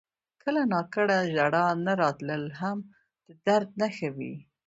•کله 0.43 0.61
ناکله 0.73 1.17
ژړا 1.33 1.65
نه 1.85 1.93
راتلل 2.01 2.43
هم 2.59 2.77
د 3.25 3.27
درد 3.45 3.69
نښه 3.81 4.09
وي. 4.17 4.33